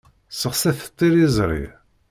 [0.39, 1.65] Sexsit tiliẓṛi.